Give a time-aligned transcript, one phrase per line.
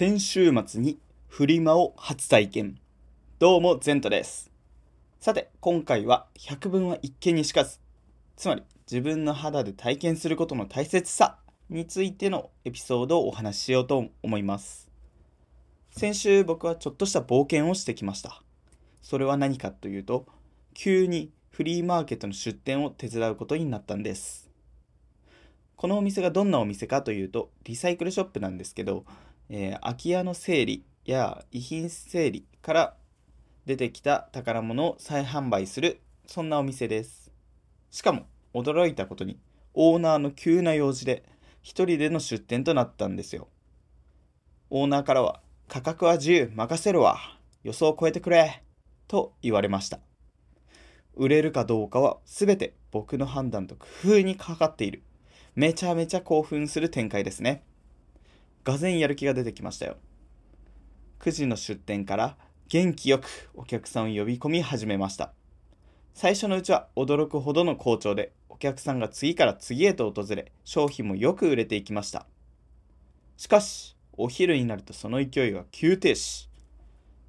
[0.00, 2.78] 先週末にフリマを初体験。
[3.38, 4.50] どうも、ゼントです。
[5.20, 7.80] さて、今回は百聞は一見にしかず。
[8.34, 11.36] つまり、自分の肌で体験することの大切さ
[11.68, 14.90] についてのエピソードをお話ししようと思います。
[15.90, 18.42] 先週僕はちょっとした冒険をしてきました。
[19.02, 20.24] それは何かというと、
[20.72, 24.50] 急にフリーマーケットの出店を手伝うことになったんです。
[25.76, 29.04] このお店がどんなお店かというと、リサイクルショップなんですけど、
[29.52, 32.96] えー空き家の整理や遺品整理から
[33.66, 37.32] 出てきた宝物を再販売する、そんなお店です。
[37.90, 39.38] しかも、驚いたことに、
[39.74, 41.24] オーナーの急な用事で、
[41.62, 43.48] 一人での出店となったんですよ。
[44.70, 47.18] オーナーからは、価格は自由、任せるわ。
[47.64, 48.62] 予想を超えてくれ。
[49.08, 49.98] と言われました。
[51.14, 55.02] 売れるかどうかは全て僕の判断と工夫にかかっている。
[55.56, 57.64] めちゃめちゃ興奮する展開ですね。
[58.64, 59.96] がぜんやる気が出てきましたよ。
[61.20, 62.36] 9時の出店から
[62.68, 65.32] 元気よくお客さんを呼び込み始めました。
[66.14, 72.26] 最初のうちは驚くほどの好調で、お客さんが次から次へと訪れ、商品もよく売れていきました。
[73.36, 76.48] しかし、お昼になるとその勢いが急停止。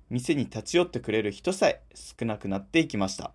[0.10, 3.32] 店に立ち寄ってくれる人さえ少なくなっていきました。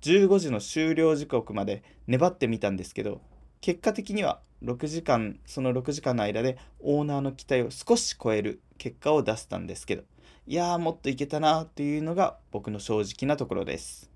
[0.00, 3.20] 15時の終了時刻まで粘ってみたんですけど、
[3.60, 10.02] 結果的には6時間、その6時間の間でオーナーの期待を少し超える結果を出せたんですけど、
[10.46, 14.10] いやーもっといけたなというのが僕の正直なところです。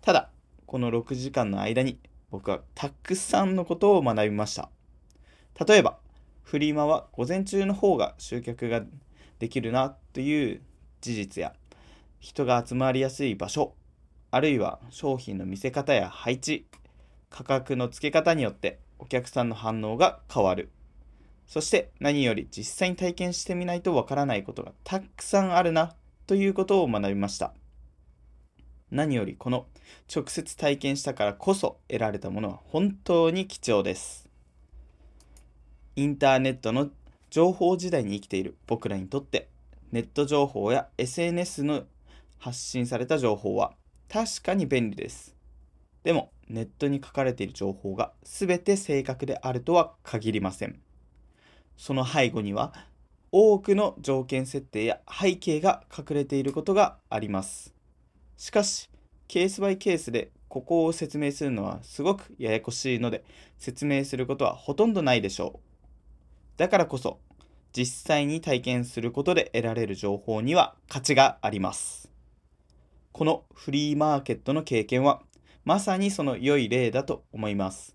[0.00, 0.30] ただ、
[0.66, 1.98] この6時間の間に
[2.30, 4.70] 僕はたくさんのことを学びました。
[5.66, 5.98] 例えば、
[6.42, 8.82] フリマは午前中の方が集客が
[9.38, 10.62] できるなという
[11.00, 11.54] 事実や、
[12.20, 13.74] 人が集まりやすい場所、
[14.30, 16.66] あるいは商品の見せ方や配置、
[17.30, 20.70] 価格の付け方によってお客さんの反応が変わる。
[21.46, 25.94] そして何より実際に体験してみないとわからないことがたくさんあるな
[26.26, 27.54] ということを学びました。
[28.90, 29.66] 何よりこの
[30.14, 34.28] 直接体験したからこそ得られたものは本当に貴重です。
[35.96, 36.90] インターネットの
[37.30, 39.48] 情報時代に生きている僕らにとって
[39.90, 41.84] ネット情報や SNS の
[42.38, 43.72] 発信された情報は
[44.08, 45.37] 確かに便利です。
[46.08, 50.80] でもネットに書かれている情報が全て正確であるとは限りません。
[51.76, 52.72] その背後には
[53.30, 57.74] 多くの条件設定や背景が隠れていることがあります。
[58.38, 58.88] しかし、
[59.26, 63.22] ケースバイケースでここを説明するのはすごくややこしいので
[63.58, 65.78] 説明することはほとんどないでしょう。
[66.56, 67.18] だからこそ
[67.74, 72.10] 実際に体験することで得られる情報には価値があります。
[73.12, 75.22] このフリーマーケットの経験は
[75.68, 77.94] まさにその良い例だと思います。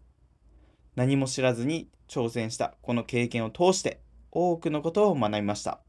[0.96, 4.00] 何も知らずに挑戦したこの経験を通して
[4.32, 5.80] 多くのことを学びました。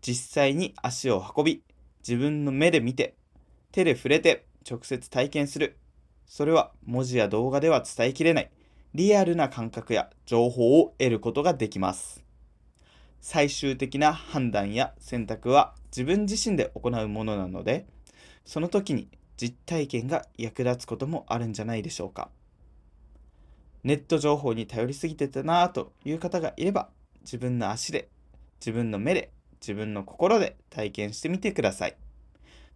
[0.00, 1.62] 実際に足を運び、
[1.98, 3.16] 自分の目で見て、
[3.70, 5.76] 手で触れて直接体験する。
[6.24, 8.50] それは文字や動画では伝えきれない
[8.94, 12.24] リアルな感覚や情報を得ることができます。
[13.20, 17.84] 最終的な判断や選択は自分自身で行うものなので、
[18.46, 19.10] その時に
[19.40, 22.30] 実体験が役立つこともあるんじゃないでしょうか。
[23.84, 26.90] ネット情報に頼りすぎてたなぁという方がいれば、
[27.22, 28.08] 自分の足で、
[28.60, 31.96] 自分の目で、自分の心で体験してみてください。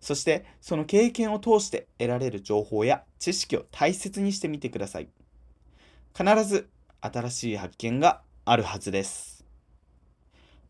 [0.01, 5.09] そして、その経験を通して得られる情報や知識を大切にしてみてください。
[6.17, 6.71] 必ず
[7.01, 9.45] 新しい発見があるはずです。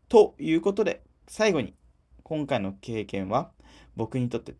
[0.09, 1.75] ということで、最後に、
[2.23, 3.51] 今回の経験は
[3.95, 4.55] 僕にとって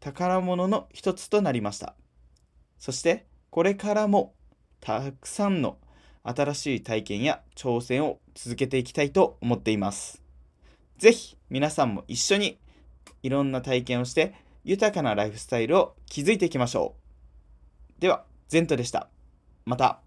[0.00, 1.94] 宝物の一つとなりました。
[2.78, 4.34] そして、これからも
[4.80, 5.78] たくさんの
[6.22, 10.22] 新しい体験や挑戦を続けていきたいと思っています。
[10.98, 12.58] ぜひ皆さんも一緒に
[13.22, 16.94] いろんな体験をして豊かなライフスタイルを築いていきましょ
[17.98, 18.00] う。
[18.00, 19.08] では、ゼントでした。
[19.64, 20.00] また。